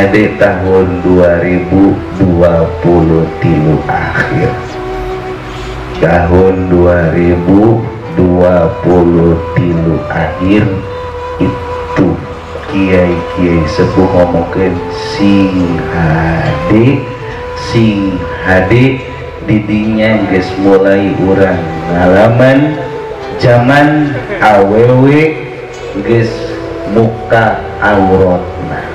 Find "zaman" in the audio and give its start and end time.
23.36-24.16